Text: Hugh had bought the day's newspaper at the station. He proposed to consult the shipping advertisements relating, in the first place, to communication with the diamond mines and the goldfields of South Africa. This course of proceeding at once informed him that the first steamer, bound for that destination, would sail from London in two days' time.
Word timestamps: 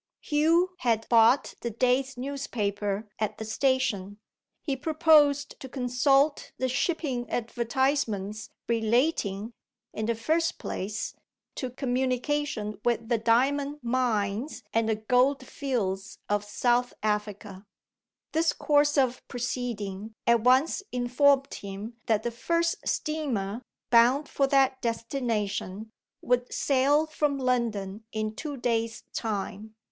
Hugh 0.19 0.71
had 0.79 1.07
bought 1.09 1.53
the 1.61 1.69
day's 1.69 2.17
newspaper 2.17 3.07
at 3.19 3.37
the 3.37 3.45
station. 3.45 4.17
He 4.63 4.75
proposed 4.75 5.59
to 5.59 5.69
consult 5.69 6.53
the 6.57 6.67
shipping 6.67 7.29
advertisements 7.29 8.49
relating, 8.67 9.53
in 9.93 10.07
the 10.07 10.15
first 10.15 10.57
place, 10.57 11.13
to 11.53 11.69
communication 11.69 12.81
with 12.83 13.09
the 13.09 13.19
diamond 13.19 13.77
mines 13.83 14.63
and 14.73 14.89
the 14.89 14.95
goldfields 14.95 16.17
of 16.27 16.45
South 16.45 16.95
Africa. 17.03 17.67
This 18.31 18.53
course 18.53 18.97
of 18.97 19.21
proceeding 19.27 20.15
at 20.25 20.41
once 20.41 20.81
informed 20.91 21.53
him 21.53 21.97
that 22.07 22.23
the 22.23 22.31
first 22.31 22.77
steamer, 22.87 23.61
bound 23.91 24.27
for 24.27 24.47
that 24.47 24.81
destination, 24.81 25.91
would 26.23 26.51
sail 26.51 27.05
from 27.05 27.37
London 27.37 28.03
in 28.11 28.33
two 28.35 28.57
days' 28.57 29.03
time. 29.13 29.75